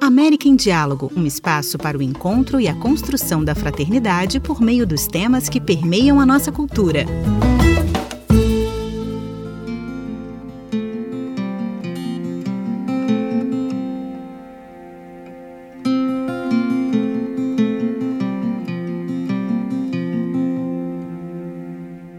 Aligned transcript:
América 0.00 0.48
em 0.48 0.56
Diálogo, 0.56 1.10
um 1.16 1.24
espaço 1.24 1.78
para 1.78 1.96
o 1.96 2.02
encontro 2.02 2.60
e 2.60 2.68
a 2.68 2.74
construção 2.74 3.44
da 3.44 3.54
fraternidade 3.54 4.40
por 4.40 4.60
meio 4.60 4.86
dos 4.86 5.06
temas 5.06 5.48
que 5.48 5.60
permeiam 5.60 6.20
a 6.20 6.26
nossa 6.26 6.52
cultura. 6.52 7.06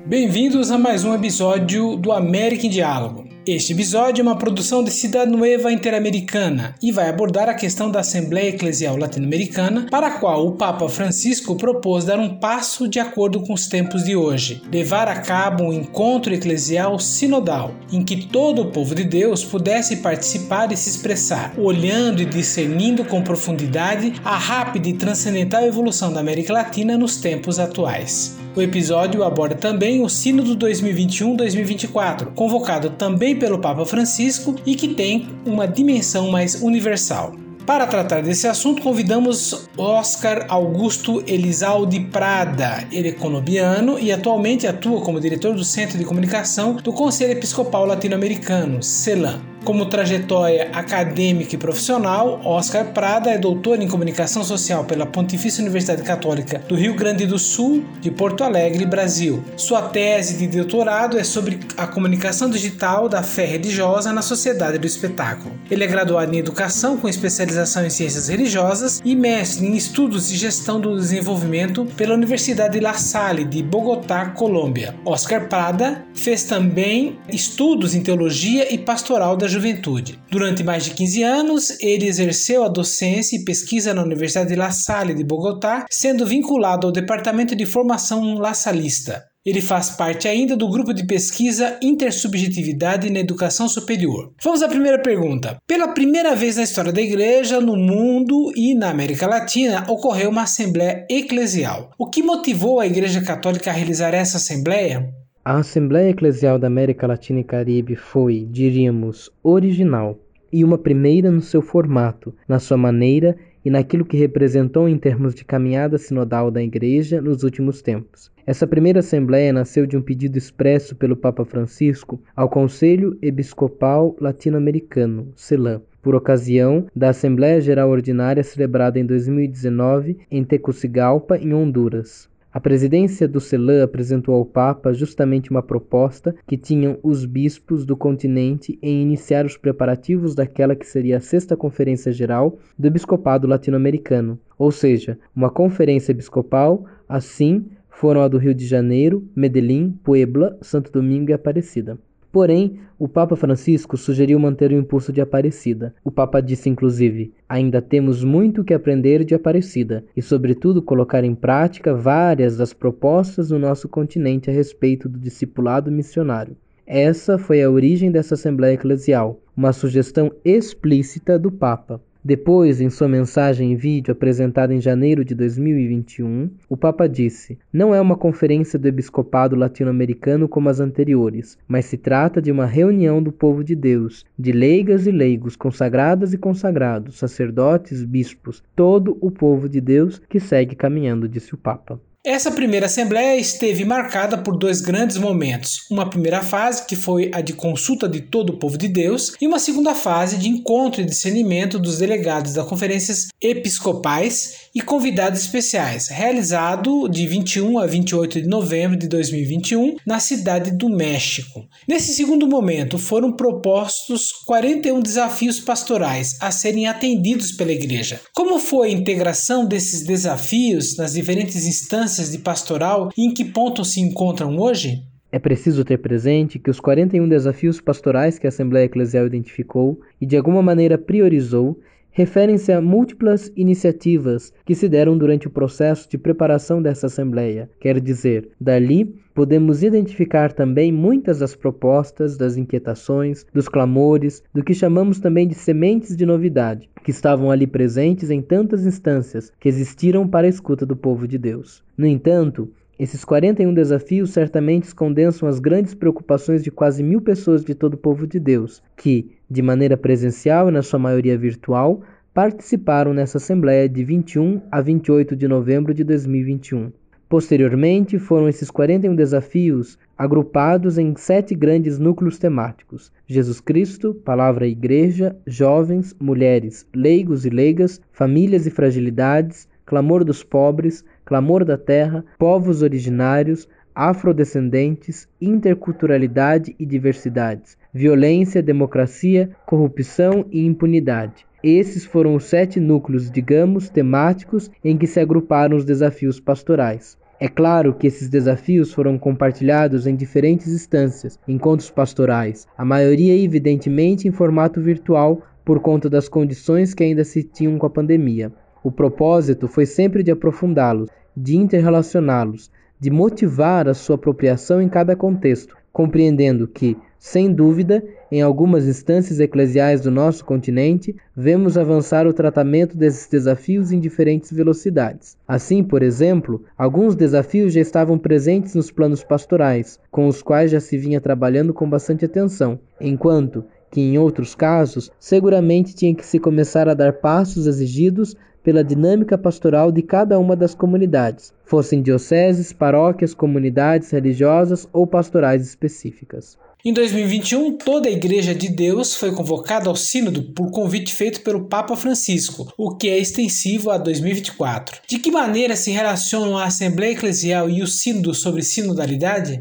Bem-vindos 0.06 0.72
a 0.72 0.78
mais 0.78 1.04
um 1.04 1.14
episódio 1.14 1.96
do 1.96 2.12
América 2.12 2.66
em 2.66 2.70
Diálogo. 2.70 3.29
Este 3.52 3.74
episódio 3.74 4.22
é 4.22 4.24
uma 4.24 4.38
produção 4.38 4.84
de 4.84 4.92
Cidade 4.92 5.32
Nueva 5.32 5.72
Interamericana 5.72 6.76
e 6.84 6.92
vai 6.92 7.10
abordar 7.10 7.50
a 7.50 7.56
questão 7.56 7.90
da 7.90 8.02
Assembleia 8.02 8.50
Eclesial 8.50 8.96
Latino-Americana, 8.96 9.88
para 9.90 10.06
a 10.06 10.20
qual 10.20 10.46
o 10.46 10.52
Papa 10.52 10.88
Francisco 10.88 11.56
propôs 11.56 12.06
dar 12.06 12.20
um 12.20 12.38
passo 12.38 12.88
de 12.88 13.00
acordo 13.00 13.42
com 13.42 13.52
os 13.52 13.66
tempos 13.66 14.04
de 14.04 14.16
hoje, 14.16 14.62
levar 14.72 15.08
a 15.08 15.20
cabo 15.22 15.64
um 15.64 15.74
encontro 15.74 16.32
eclesial 16.32 17.00
sinodal, 17.00 17.74
em 17.92 18.04
que 18.04 18.28
todo 18.28 18.62
o 18.62 18.70
povo 18.70 18.94
de 18.94 19.04
Deus 19.04 19.44
pudesse 19.44 19.96
participar 19.96 20.72
e 20.72 20.78
se 20.78 20.88
expressar, 20.88 21.56
olhando 21.58 22.22
e 22.22 22.26
discernindo 22.26 23.04
com 23.04 23.24
profundidade 23.24 24.14
a 24.24 24.38
rápida 24.38 24.90
e 24.90 24.94
transcendental 24.94 25.66
evolução 25.66 26.14
da 26.14 26.20
América 26.20 26.54
Latina 26.54 27.00
nos 27.00 27.18
tempos 27.18 27.58
atuais. 27.58 28.38
O 28.56 28.62
episódio 28.62 29.24
aborda 29.24 29.56
também 29.56 30.02
o 30.02 30.10
Sínodo 30.10 30.54
2021-2024, 30.58 32.34
convocado 32.34 32.90
também 32.90 33.39
pelo 33.40 33.60
Papa 33.60 33.86
Francisco 33.86 34.56
e 34.66 34.76
que 34.76 34.90
tem 34.90 35.28
uma 35.46 35.68
dimensão 35.68 36.30
mais 36.30 36.62
universal. 36.62 37.34
Para 37.66 37.86
tratar 37.86 38.24
desse 38.24 38.48
assunto, 38.48 38.82
convidamos 38.82 39.70
Oscar 39.78 40.48
Augusto 40.50 41.24
Elizalde 41.28 42.00
Prada. 42.00 42.84
Ele 42.92 43.10
é 43.10 43.12
colombiano 43.12 44.00
e 44.00 44.12
atualmente 44.12 44.66
atua 44.66 45.02
como 45.02 45.20
diretor 45.20 45.54
do 45.54 45.64
Centro 45.64 45.98
de 45.98 46.04
Comunicação 46.04 46.74
do 46.74 46.92
Conselho 46.92 47.34
Episcopal 47.34 47.86
Latino-Americano, 47.86 48.82
CELAM. 48.82 49.49
Como 49.64 49.86
trajetória 49.86 50.70
acadêmica 50.74 51.54
e 51.54 51.58
profissional, 51.58 52.42
Oscar 52.46 52.94
Prada 52.94 53.30
é 53.30 53.38
doutor 53.38 53.82
em 53.82 53.88
comunicação 53.88 54.44
social 54.44 54.86
pela 54.86 55.06
Pontifícia 55.06 55.62
Universidade 55.62 56.02
Católica 56.02 56.64
do 56.68 56.76
Rio 56.76 56.96
Grande 56.96 57.26
do 57.26 57.38
Sul, 57.38 57.84
de 58.00 58.10
Porto 58.10 58.44
Alegre, 58.44 58.86
Brasil. 58.86 59.44
Sua 59.58 59.82
tese 59.82 60.38
de 60.38 60.48
doutorado 60.48 61.20
é 61.20 61.24
sobre 61.24 61.60
a 61.76 61.86
comunicação 61.86 62.50
digital 62.50 63.10
da 63.10 63.22
fé 63.22 63.46
religiosa 63.46 64.14
na 64.14 64.22
sociedade 64.22 64.78
do 64.78 64.88
espetáculo. 64.88 65.54
Ele 65.70 65.84
é 65.84 65.88
graduado 65.88 66.34
em 66.34 66.40
educação 66.40 66.98
com 66.98 67.10
especialização 67.10 67.86
em 67.86 67.90
ciências 67.90 68.30
religiosas 68.30 69.02
e 69.04 69.16
mestre 69.16 69.68
em 69.68 69.76
estudos 69.76 70.32
e 70.32 70.38
gestão 70.38 70.80
do 70.80 70.96
desenvolvimento 70.96 71.86
pela 71.98 72.16
Universidade 72.16 72.80
La 72.80 72.94
Salle 72.94 73.44
de 73.44 73.62
Bogotá, 73.62 74.28
Colômbia. 74.28 74.96
Oscar 75.04 75.48
Prada 75.48 76.06
fez 76.14 76.46
também 76.46 77.20
estudos 77.28 77.94
em 77.94 78.02
teologia 78.02 78.74
e 78.74 78.78
pastoral 78.78 79.36
da 79.36 79.49
juventude. 79.50 80.20
Durante 80.32 80.64
mais 80.64 80.86
de 80.86 80.92
15 80.92 81.24
anos, 81.24 81.78
ele 81.82 82.08
exerceu 82.08 82.64
a 82.64 82.70
docência 82.70 83.36
e 83.36 83.44
pesquisa 83.44 83.94
na 83.94 84.04
Universidade 84.04 84.50
de 84.50 84.56
La 84.56 84.72
Salle 84.72 85.14
de 85.14 85.24
Bogotá, 85.24 85.86
sendo 85.90 86.26
vinculado 86.26 86.88
ao 86.88 86.94
Departamento 86.94 87.56
de 87.56 87.66
Formação 87.66 88.36
La 88.36 88.54
Salista. 88.54 89.30
Ele 89.46 89.62
faz 89.62 89.90
parte 89.90 90.28
ainda 90.28 90.56
do 90.56 90.70
grupo 90.70 90.94
de 90.94 91.08
pesquisa 91.08 91.78
Intersubjetividade 91.82 93.10
na 93.10 93.20
Educação 93.20 93.70
Superior. 93.70 94.34
Vamos 94.44 94.62
à 94.62 94.68
primeira 94.68 95.02
pergunta. 95.02 95.58
Pela 95.66 95.88
primeira 95.88 96.36
vez 96.36 96.58
na 96.58 96.64
história 96.64 96.92
da 96.92 97.02
Igreja, 97.02 97.62
no 97.62 97.76
mundo 97.78 98.52
e 98.56 98.76
na 98.76 98.90
América 98.90 99.26
Latina, 99.26 99.86
ocorreu 99.88 100.30
uma 100.30 100.44
Assembleia 100.44 101.06
Eclesial. 101.10 101.90
O 101.98 102.10
que 102.10 102.22
motivou 102.22 102.80
a 102.80 102.86
Igreja 102.86 103.22
Católica 103.22 103.72
a 103.72 103.74
realizar 103.74 104.14
essa 104.14 104.38
Assembleia? 104.38 105.10
A 105.44 105.56
Assembleia 105.60 106.10
Eclesial 106.10 106.60
da 106.60 106.68
América 106.68 107.08
Latina 107.08 107.40
e 107.40 107.44
Caribe 107.46 107.96
foi, 107.96 108.46
diríamos, 108.52 109.32
original 109.42 110.20
e 110.52 110.66
uma 110.66 110.78
primeira 110.78 111.32
no 111.32 111.40
seu 111.40 111.62
formato, 111.62 112.36
na 112.46 112.60
sua 112.60 112.76
maneira 112.76 113.38
e 113.64 113.70
naquilo 113.70 114.04
que 114.04 114.18
representou 114.18 114.90
em 114.90 114.98
termos 114.98 115.34
de 115.34 115.46
caminhada 115.46 115.98
sinodal 115.98 116.52
da 116.52 116.62
Igreja 116.62 117.22
nos 117.22 117.44
últimos 117.44 117.82
tempos. 117.82 118.30
Essa 118.46 118.68
primeira 118.68 119.00
Assembleia 119.00 119.54
nasceu 119.54 119.86
de 119.86 119.96
um 119.96 120.02
pedido 120.02 120.38
expresso 120.38 120.94
pelo 120.94 121.16
Papa 121.16 121.46
Francisco 121.46 122.22
ao 122.36 122.50
Conselho 122.50 123.18
Episcopal 123.22 124.18
Latino-Americano, 124.20 125.32
CELAM, 125.38 125.82
por 126.02 126.16
ocasião 126.16 126.88
da 126.94 127.10
Assembleia 127.10 127.62
Geral 127.62 127.90
Ordinária 127.90 128.44
celebrada 128.44 129.00
em 129.00 129.06
2019 129.06 130.18
em 130.30 130.44
Tegucigalpa, 130.44 131.38
em 131.38 131.54
Honduras. 131.54 132.29
A 132.52 132.60
presidência 132.60 133.28
do 133.28 133.40
CELAM 133.40 133.84
apresentou 133.84 134.34
ao 134.34 134.44
Papa 134.44 134.92
justamente 134.92 135.52
uma 135.52 135.62
proposta 135.62 136.36
que 136.48 136.58
tinham 136.58 136.98
os 137.04 137.24
bispos 137.24 137.86
do 137.86 137.96
continente 137.96 138.80
em 138.82 139.04
iniciar 139.04 139.46
os 139.46 139.56
preparativos 139.56 140.34
daquela 140.34 140.76
que 140.76 140.88
seria 140.88 141.18
a 141.18 141.22
sexta 141.22 141.56
Conferência 141.56 142.12
Geral 142.12 142.58
do 142.78 142.88
Episcopado 142.88 143.48
Latino-Americano, 143.48 144.40
ou 144.58 144.72
seja, 144.72 145.20
uma 145.36 145.52
conferência 145.52 146.12
episcopal, 146.12 146.86
assim 147.08 147.68
foram 147.88 148.22
a 148.22 148.28
do 148.28 148.40
Rio 148.40 148.56
de 148.56 148.66
Janeiro, 148.66 149.30
Medellín, 149.36 149.92
Puebla, 150.04 150.58
Santo 150.60 150.92
Domingo 150.92 151.30
e 151.30 151.34
Aparecida. 151.34 152.00
Porém, 152.32 152.80
o 152.98 153.08
Papa 153.08 153.36
Francisco 153.36 153.98
sugeriu 153.98 154.40
manter 154.40 154.72
o 154.72 154.76
impulso 154.76 155.12
de 155.12 155.20
Aparecida. 155.20 155.96
O 156.04 156.12
Papa 156.12 156.42
disse 156.42 156.70
inclusive: 156.70 157.34
ainda 157.48 157.82
temos 157.82 158.24
muito 158.24 158.64
que 158.64 158.74
aprender 158.74 159.24
de 159.24 159.34
Aparecida 159.34 160.04
e, 160.16 160.22
sobretudo, 160.22 160.82
colocar 160.82 161.24
em 161.24 161.34
prática 161.34 161.96
várias 161.96 162.58
das 162.58 162.74
propostas 162.74 163.50
do 163.50 163.58
nosso 163.58 163.88
continente 163.88 164.50
a 164.50 164.54
respeito 164.54 165.10
do 165.10 165.18
discipulado 165.18 165.92
missionário. 165.92 166.56
Essa 166.86 167.38
foi 167.38 167.64
a 167.64 167.70
origem 167.70 168.12
dessa 168.12 168.34
Assembleia 168.34 168.74
Eclesial, 168.74 169.40
uma 169.56 169.72
sugestão 169.72 170.32
explícita 170.44 171.38
do 171.38 171.52
Papa. 171.52 172.02
Depois, 172.24 172.82
em 172.82 172.90
sua 172.90 173.08
mensagem 173.08 173.72
em 173.72 173.76
vídeo 173.78 174.12
apresentada 174.12 174.74
em 174.74 174.82
janeiro 174.82 175.24
de 175.24 175.34
2021, 175.34 176.50
o 176.68 176.76
Papa 176.76 177.08
disse: 177.08 177.58
Não 177.72 177.96
é 177.96 178.02
uma 178.02 178.18
conferência 178.18 178.78
do 178.78 178.90
episcopado 178.90 179.56
latino-americano 179.56 180.50
como 180.50 180.68
as 180.68 180.82
anteriores, 180.82 181.58
mas 181.66 181.86
se 181.86 181.98
trata 181.98 182.42
de 182.42 182.52
uma 182.52 182.66
reunião 182.66 183.24
do 183.24 183.32
povo 183.32 183.64
de 183.64 183.74
Deus, 183.74 184.26
de 184.38 184.52
leigas 184.52 185.08
e 185.08 185.12
leigos, 185.12 185.56
consagradas 185.56 186.34
e 186.34 186.38
consagrados, 186.38 187.18
sacerdotes, 187.18 188.04
bispos, 188.04 188.62
todo 188.76 189.18
o 189.22 189.32
povo 189.32 189.70
de 189.70 189.80
Deus 189.80 190.22
que 190.28 190.42
segue 190.42 190.76
caminhando, 190.76 191.30
disse 191.30 191.56
o 191.56 191.58
Papa. 191.58 192.02
Essa 192.26 192.52
primeira 192.52 192.88
assembleia 192.88 193.40
esteve 193.40 193.86
marcada 193.86 194.38
por 194.38 194.58
dois 194.58 194.82
grandes 194.82 195.16
momentos. 195.16 195.88
Uma 195.90 196.10
primeira 196.10 196.44
fase, 196.44 196.86
que 196.86 196.98
foi 196.98 197.32
a 197.34 197.40
de 197.40 197.54
consulta 197.54 198.10
de 198.10 198.20
todo 198.20 198.50
o 198.50 198.60
povo 198.60 198.78
de 198.78 198.90
Deus, 198.90 199.36
e 199.40 199.48
uma 199.48 199.58
segunda 199.58 199.96
fase 199.96 200.38
de 200.38 200.50
encontro 200.50 201.00
e 201.00 201.06
discernimento 201.06 201.80
dos 201.80 201.98
delegados 202.00 202.54
das 202.54 202.68
conferências 202.68 203.28
episcopais 203.42 204.68
e 204.76 204.82
convidados 204.82 205.40
especiais, 205.40 206.10
realizado 206.10 207.08
de 207.08 207.26
21 207.26 207.80
a 207.80 207.88
28 207.88 208.42
de 208.42 208.48
novembro 208.50 209.00
de 209.00 209.08
2021 209.08 209.96
na 210.06 210.20
cidade 210.20 210.72
do 210.72 210.90
México. 210.90 211.66
Nesse 211.88 212.14
segundo 212.14 212.46
momento, 212.46 212.98
foram 212.98 213.32
propostos 213.32 214.34
41 214.46 215.00
desafios 215.00 215.62
pastorais 215.62 216.36
a 216.42 216.52
serem 216.52 216.86
atendidos 216.86 217.54
pela 217.54 217.72
igreja. 217.72 218.20
Como 218.36 218.60
foi 218.60 218.90
a 218.90 218.94
integração 218.94 219.66
desses 219.66 220.04
desafios 220.04 220.98
nas 220.98 221.14
diferentes 221.14 221.66
instâncias 221.66 222.09
de 222.18 222.40
pastoral 222.40 223.10
e 223.18 223.26
em 223.26 223.34
que 223.34 223.46
ponto 223.46 223.86
se 223.86 224.02
encontram 224.02 224.58
hoje? 224.58 225.04
É 225.32 225.38
preciso 225.38 225.86
ter 225.86 226.00
presente 226.00 226.58
que 226.58 226.72
os 226.72 226.80
41 226.80 227.30
desafios 227.30 227.80
pastorais 227.80 228.40
que 228.40 228.48
a 228.48 228.50
Assembleia 228.50 228.86
Eclesial 228.86 229.28
identificou 229.28 230.00
e 230.20 230.26
de 230.26 230.36
alguma 230.36 230.62
maneira 230.62 230.98
priorizou 230.98 231.80
referem-se 232.12 232.72
a 232.72 232.82
múltiplas 232.82 233.52
iniciativas 233.56 234.54
que 234.66 234.76
se 234.76 234.90
deram 234.90 235.18
durante 235.18 235.48
o 235.48 235.52
processo 235.52 236.10
de 236.10 236.18
preparação 236.18 236.82
dessa 236.82 237.08
Assembleia. 237.08 237.70
Quer 237.80 238.00
dizer, 238.00 238.50
dali 238.60 239.16
podemos 239.34 239.84
identificar 239.84 240.52
também 240.52 240.92
muitas 240.92 241.40
das 241.40 241.56
propostas, 241.56 242.36
das 242.36 242.58
inquietações, 242.58 243.46
dos 243.54 243.70
clamores, 243.70 244.44
do 244.54 244.64
que 244.64 244.74
chamamos 244.74 245.20
também 245.20 245.48
de 245.48 245.56
sementes 245.56 246.16
de 246.16 246.26
novidade, 246.26 246.90
que 247.04 247.12
estavam 247.12 247.50
ali 247.50 247.66
presentes 247.66 248.30
em 248.30 248.42
tantas 248.42 248.86
instâncias 248.86 249.52
que 249.60 249.70
existiram 249.70 250.28
para 250.28 250.46
a 250.46 250.50
escuta 250.50 250.86
do 250.86 250.96
povo 250.96 251.28
de 251.28 251.38
Deus. 251.38 251.82
No 251.98 252.06
entanto, 252.06 252.70
esses 253.00 253.24
41 253.24 253.74
desafios 253.74 254.32
certamente 254.32 254.94
condensam 254.94 255.48
as 255.48 255.58
grandes 255.58 255.94
preocupações 255.94 256.62
de 256.62 256.70
quase 256.70 257.02
mil 257.02 257.22
pessoas 257.22 257.64
de 257.64 257.74
todo 257.74 257.94
o 257.94 257.98
povo 257.98 258.28
de 258.28 258.42
Deus, 258.42 258.84
que, 258.98 259.32
de 259.50 259.62
maneira 259.62 259.96
presencial 259.96 260.68
e 260.68 260.72
na 260.72 260.82
sua 260.82 261.00
maioria 261.00 261.38
virtual, 261.38 262.02
participaram 262.34 263.14
nessa 263.14 263.38
Assembleia 263.38 263.88
de 263.88 264.04
21 264.04 264.62
a 264.70 264.82
28 264.82 265.34
de 265.34 265.48
novembro 265.48 265.94
de 265.94 266.04
2021. 266.04 266.92
Posteriormente, 267.30 268.20
foram 268.20 268.50
esses 268.50 268.70
41 268.70 269.16
desafios 269.16 269.98
agrupados 270.18 270.98
em 270.98 271.16
sete 271.16 271.56
grandes 271.56 271.98
núcleos 271.98 272.38
temáticos: 272.38 273.14
Jesus 273.26 273.62
Cristo, 273.62 274.14
Palavra 274.14 274.68
e 274.68 274.72
Igreja, 274.72 275.38
Jovens, 275.48 276.14
Mulheres, 276.20 276.86
Leigos 276.94 277.46
e 277.46 277.50
Leigas, 277.50 278.02
Famílias 278.12 278.66
e 278.66 278.72
Fragilidades, 278.72 279.69
Clamor 279.90 280.24
dos 280.24 280.44
Pobres, 280.44 281.04
Clamor 281.26 281.66
da 281.66 281.76
Terra, 281.76 282.24
Povos 282.38 282.84
Originários, 282.84 283.68
Afrodescendentes, 283.96 285.28
Interculturalidade 285.42 286.76
e 286.78 286.86
Diversidades, 286.86 287.76
Violência, 287.92 288.62
Democracia, 288.62 289.50
Corrupção 289.66 290.46
e 290.52 290.64
Impunidade. 290.64 291.44
Esses 291.64 292.06
foram 292.06 292.36
os 292.36 292.44
sete 292.44 292.80
núcleos, 292.80 293.32
digamos, 293.32 293.90
temáticos 293.90 294.70
em 294.86 294.96
que 294.96 295.08
se 295.08 295.20
agruparam 295.20 295.76
os 295.76 295.84
desafios 295.84 296.40
pastorais. 296.40 297.18
É 297.40 297.48
claro 297.48 297.96
que 297.96 298.06
esses 298.06 298.30
desafios 298.30 298.94
foram 298.94 299.18
compartilhados 299.18 300.06
em 300.06 300.16
diferentes 300.16 300.72
instâncias, 300.72 301.40
encontros 301.48 301.90
pastorais, 301.90 302.68
a 302.78 302.86
maioria 302.86 303.36
evidentemente 303.36 304.28
em 304.28 304.32
formato 304.32 304.80
virtual 304.80 305.42
por 305.66 305.80
conta 305.80 306.08
das 306.08 306.30
condições 306.30 306.94
que 306.94 307.04
ainda 307.04 307.24
se 307.24 307.42
tinham 307.42 307.80
com 307.80 307.88
a 307.88 307.90
pandemia. 307.90 308.52
O 308.84 308.92
propósito 308.92 309.68
foi 309.68 309.86
sempre 309.86 310.24
de 310.24 310.32
aprofundá-los, 310.32 311.10
de 311.36 311.58
interrelacioná-los, 311.58 312.72
de 313.00 313.10
motivar 313.10 313.88
a 313.88 313.94
sua 313.94 314.16
apropriação 314.16 314.82
em 314.82 314.90
cada 314.90 315.16
contexto, 315.16 315.76
compreendendo 315.92 316.68
que, 316.68 316.98
sem 317.18 317.52
dúvida, 317.52 318.04
em 318.32 318.42
algumas 318.42 318.88
instâncias 318.88 319.40
eclesiais 319.40 320.02
do 320.02 320.12
nosso 320.12 320.46
continente, 320.46 321.16
vemos 321.36 321.78
avançar 321.78 322.28
o 322.28 322.34
tratamento 322.34 322.96
desses 322.96 323.28
desafios 323.28 323.92
em 323.92 324.00
diferentes 324.00 324.52
velocidades. 324.52 325.36
Assim, 325.48 325.84
por 325.84 326.04
exemplo, 326.04 326.64
alguns 326.78 327.16
desafios 327.16 327.74
já 327.74 327.82
estavam 327.82 328.18
presentes 328.18 328.76
nos 328.76 328.92
planos 328.92 329.24
pastorais, 329.24 330.00
com 330.12 330.28
os 330.28 330.42
quais 330.42 330.72
já 330.72 330.80
se 330.80 330.98
vinha 330.98 331.20
trabalhando 331.20 331.74
com 331.74 331.90
bastante 331.90 332.24
atenção, 332.24 332.80
enquanto 333.02 333.66
que 333.92 334.00
em 334.00 334.18
outros 334.18 334.54
casos 334.54 335.12
seguramente 335.20 335.96
tinha 335.96 336.14
que 336.14 336.26
se 336.26 336.40
começar 336.40 336.88
a 336.88 336.94
dar 336.94 337.14
passos 337.14 337.66
exigidos 337.66 338.36
pela 338.70 338.84
dinâmica 338.84 339.36
pastoral 339.36 339.92
de 339.92 340.04
cada 340.04 340.38
uma 340.38 340.56
das 340.56 340.76
comunidades, 340.76 341.52
fossem 341.66 342.04
dioceses, 342.04 342.72
paróquias, 342.72 343.34
comunidades 343.34 344.12
religiosas 344.12 344.88
ou 344.94 345.08
pastorais 345.08 345.68
específicas. 345.68 346.56
Em 346.86 346.94
2021, 346.94 347.80
toda 347.80 348.08
a 348.08 348.12
Igreja 348.12 348.54
de 348.54 348.70
Deus 348.70 349.16
foi 349.16 349.32
convocada 349.34 349.90
ao 349.90 349.96
Sínodo 349.96 350.54
por 350.54 350.70
convite 350.70 351.16
feito 351.16 351.42
pelo 351.42 351.66
Papa 351.66 351.96
Francisco, 351.96 352.72
o 352.78 352.96
que 352.96 353.10
é 353.10 353.18
extensivo 353.18 353.90
a 353.90 353.98
2024. 353.98 355.02
De 355.08 355.18
que 355.18 355.32
maneira 355.32 355.76
se 355.76 355.90
relacionam 355.90 356.56
a 356.56 356.66
Assembleia 356.66 357.14
Eclesial 357.14 357.72
e 357.72 357.82
o 357.82 357.88
Sínodo 357.88 358.36
sobre 358.36 358.62
sinodalidade? 358.62 359.60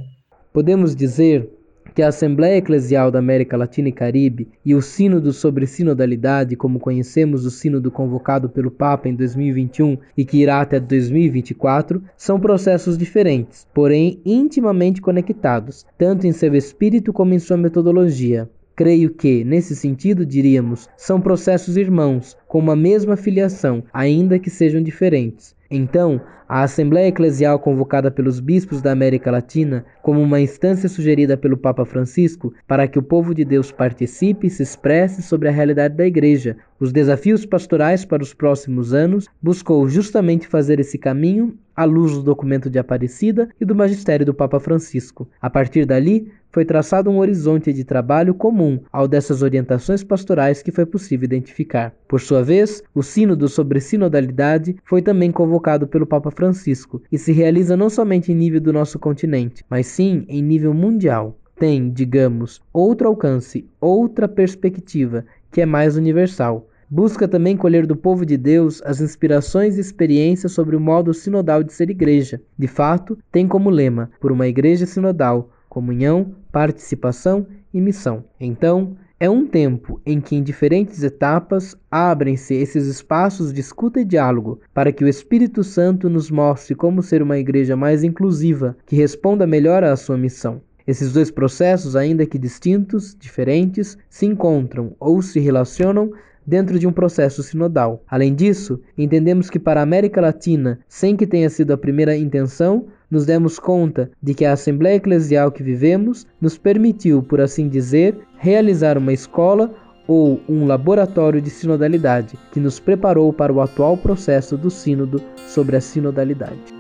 Podemos 0.52 0.94
dizer 0.94 1.49
que 1.98 2.02
a 2.04 2.10
Assembleia 2.10 2.58
Eclesial 2.58 3.10
da 3.10 3.18
América 3.18 3.56
Latina 3.56 3.88
e 3.88 3.92
Caribe 3.92 4.46
e 4.64 4.72
o 4.72 4.80
Sínodo 4.80 5.32
sobre 5.32 5.66
Sinodalidade, 5.66 6.54
como 6.54 6.78
conhecemos 6.78 7.44
o 7.44 7.50
Sínodo 7.50 7.90
convocado 7.90 8.48
pelo 8.48 8.70
Papa 8.70 9.08
em 9.08 9.16
2021 9.16 9.98
e 10.16 10.24
que 10.24 10.36
irá 10.36 10.60
até 10.60 10.78
2024, 10.78 12.00
são 12.16 12.38
processos 12.38 12.96
diferentes, 12.96 13.66
porém 13.74 14.20
intimamente 14.24 15.00
conectados, 15.00 15.84
tanto 15.98 16.24
em 16.24 16.30
seu 16.30 16.54
espírito 16.54 17.12
como 17.12 17.34
em 17.34 17.40
sua 17.40 17.56
metodologia. 17.56 18.48
Creio 18.78 19.10
que, 19.10 19.42
nesse 19.42 19.75
sentido, 19.75 20.25
diríamos, 20.25 20.88
são 20.96 21.20
processos 21.20 21.76
irmãos, 21.76 22.36
com 22.46 22.60
uma 22.60 22.76
mesma 22.76 23.16
filiação, 23.16 23.82
ainda 23.92 24.38
que 24.38 24.48
sejam 24.48 24.80
diferentes. 24.80 25.52
Então, 25.69 26.20
a 26.48 26.62
Assembleia 26.62 27.08
Eclesial 27.08 27.58
convocada 27.58 28.08
pelos 28.08 28.38
bispos 28.38 28.80
da 28.80 28.92
América 28.92 29.32
Latina, 29.32 29.84
como 30.00 30.22
uma 30.22 30.40
instância 30.40 30.88
sugerida 30.88 31.36
pelo 31.36 31.56
Papa 31.56 31.84
Francisco 31.84 32.54
para 32.69 32.86
que 32.86 33.00
o 33.00 33.02
povo 33.02 33.34
de 33.34 33.44
Deus 33.44 33.72
participe 33.72 34.46
e 34.46 34.50
se 34.50 34.62
expresse 34.62 35.22
sobre 35.22 35.48
a 35.48 35.52
realidade 35.52 35.96
da 35.96 36.06
Igreja, 36.06 36.56
os 36.80 36.92
desafios 36.92 37.44
pastorais 37.44 38.04
para 38.04 38.22
os 38.22 38.32
próximos 38.32 38.94
anos, 38.94 39.26
buscou 39.42 39.88
justamente 39.88 40.46
fazer 40.46 40.78
esse 40.78 40.96
caminho 40.96 41.58
à 41.76 41.84
luz 41.84 42.12
do 42.12 42.22
documento 42.22 42.70
de 42.70 42.78
Aparecida 42.78 43.48
e 43.60 43.64
do 43.64 43.75
magistério 43.75 44.25
do 44.25 44.32
Papa 44.32 44.58
Francisco. 44.58 45.28
A 45.42 45.50
partir 45.50 45.84
dali, 45.84 46.32
foi 46.50 46.64
traçado 46.64 47.10
um 47.10 47.18
horizonte 47.18 47.72
de 47.72 47.84
trabalho 47.84 48.34
comum 48.34 48.80
ao 48.92 49.06
dessas 49.06 49.42
orientações 49.42 50.02
pastorais 50.02 50.62
que 50.62 50.72
foi 50.72 50.86
possível 50.86 51.24
identificar. 51.24 51.94
Por 52.06 52.20
sua 52.20 52.42
vez, 52.42 52.82
o 52.94 53.02
Sínodo 53.02 53.48
sobre 53.48 53.80
Sinodalidade 53.80 54.76
foi 54.84 55.02
também 55.02 55.30
convocado 55.30 55.86
pelo 55.86 56.06
Papa 56.06 56.30
Francisco 56.30 57.02
e 57.10 57.18
se 57.18 57.32
realiza 57.32 57.76
não 57.76 57.90
somente 57.90 58.32
em 58.32 58.34
nível 58.34 58.60
do 58.60 58.72
nosso 58.72 58.98
continente, 58.98 59.64
mas 59.68 59.86
sim 59.86 60.24
em 60.28 60.42
nível 60.42 60.72
mundial. 60.72 61.38
Tem, 61.58 61.90
digamos, 61.90 62.62
outro 62.72 63.08
alcance, 63.08 63.68
outra 63.80 64.28
perspectiva, 64.28 65.24
que 65.50 65.60
é 65.60 65.66
mais 65.66 65.96
universal. 65.96 66.68
Busca 66.90 67.28
também 67.28 67.54
colher 67.54 67.86
do 67.86 67.94
povo 67.94 68.24
de 68.24 68.38
Deus 68.38 68.80
as 68.82 69.00
inspirações 69.00 69.76
e 69.76 69.80
experiências 69.80 70.52
sobre 70.52 70.74
o 70.74 70.80
modo 70.80 71.12
sinodal 71.12 71.62
de 71.62 71.72
ser 71.72 71.90
igreja. 71.90 72.40
De 72.56 72.66
fato, 72.66 73.18
tem 73.30 73.46
como 73.46 73.68
lema, 73.68 74.10
por 74.18 74.32
uma 74.32 74.48
igreja 74.48 74.86
sinodal, 74.86 75.50
comunhão, 75.78 76.34
participação 76.50 77.46
e 77.72 77.80
missão. 77.80 78.25
Então, 78.40 78.96
é 79.20 79.30
um 79.30 79.46
tempo 79.46 80.00
em 80.04 80.20
que, 80.20 80.34
em 80.34 80.42
diferentes 80.42 81.04
etapas, 81.04 81.76
abrem-se 81.88 82.52
esses 82.52 82.86
espaços 82.86 83.52
de 83.52 83.60
escuta 83.60 84.00
e 84.00 84.04
diálogo 84.04 84.60
para 84.75 84.90
que 84.90 85.04
o 85.04 85.08
Espírito 85.08 85.62
Santo 85.62 86.10
nos 86.10 86.32
mostre 86.32 86.75
como 86.75 87.00
ser 87.00 87.22
uma 87.22 87.38
igreja 87.38 87.76
mais 87.76 88.02
inclusiva, 88.02 88.76
que 88.84 88.96
responda 88.96 89.46
melhor 89.46 89.84
à 89.84 89.94
sua 89.94 90.19
missão. 90.19 90.60
Esses 90.84 91.12
dois 91.12 91.30
processos, 91.30 91.94
ainda 91.94 92.26
que 92.26 92.38
distintos, 92.38 93.16
diferentes, 93.16 93.96
se 94.10 94.26
encontram 94.26 94.96
ou 94.98 95.22
se 95.22 95.38
relacionam 95.38 96.10
dentro 96.44 96.76
de 96.76 96.88
um 96.88 96.92
processo 96.92 97.40
sinodal. 97.42 98.02
Além 98.08 98.34
disso, 98.34 98.80
entendemos 98.96 99.48
que 99.48 99.60
para 99.60 99.78
a 99.78 99.82
América 99.84 100.20
Latina, 100.20 100.80
sem 100.88 101.14
que 101.14 101.26
tenha 101.26 101.48
sido 101.50 101.72
a 101.72 101.78
primeira 101.78 102.16
intenção, 102.16 102.86
nos 103.10 103.26
demos 103.26 103.58
conta 103.58 104.10
de 104.22 104.34
que 104.34 104.44
a 104.44 104.52
Assembleia 104.52 104.96
Eclesial 104.96 105.50
que 105.50 105.62
vivemos 105.62 106.26
nos 106.40 106.58
permitiu, 106.58 107.22
por 107.22 107.40
assim 107.40 107.69
dizer, 107.69 108.19
realizar 108.38 108.99
uma 108.99 109.12
escola 109.12 109.72
ou 110.06 110.40
um 110.49 110.66
laboratório 110.66 111.40
de 111.40 111.50
sinodalidade 111.50 112.38
que 112.52 112.60
nos 112.60 112.81
preparou 112.81 113.32
para 113.32 113.52
o 113.52 113.60
atual 113.60 113.96
processo 113.96 114.56
do 114.56 114.70
Sínodo 114.70 115.20
sobre 115.46 115.76
a 115.76 115.81
sinodalidade. 115.81 116.77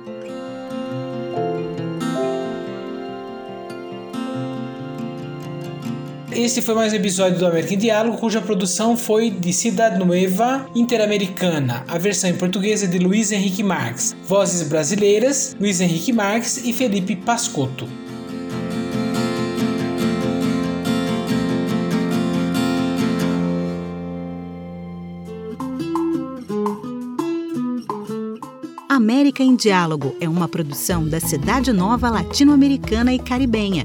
Este 6.38 6.62
foi 6.62 6.72
mais 6.72 6.92
um 6.92 6.96
episódio 6.96 7.36
do 7.36 7.44
América 7.44 7.74
em 7.74 7.78
Diálogo, 7.78 8.16
cuja 8.16 8.40
produção 8.40 8.96
foi 8.96 9.28
de 9.28 9.52
Cidade 9.52 9.98
Nueva 9.98 10.70
Interamericana. 10.72 11.84
A 11.88 11.98
versão 11.98 12.30
em 12.30 12.36
português 12.36 12.80
é 12.80 12.86
de 12.86 12.96
Luiz 12.96 13.32
Henrique 13.32 13.64
Marques. 13.64 14.14
Vozes 14.24 14.62
brasileiras: 14.68 15.56
Luiz 15.58 15.80
Henrique 15.80 16.12
Marques 16.12 16.64
e 16.64 16.72
Felipe 16.72 17.16
Pascotto. 17.16 17.88
América 28.88 29.42
em 29.42 29.56
Diálogo 29.56 30.14
é 30.20 30.28
uma 30.28 30.48
produção 30.48 31.04
da 31.08 31.18
Cidade 31.18 31.72
Nova 31.72 32.08
Latino-Americana 32.08 33.12
e 33.12 33.18
Caribenha 33.18 33.84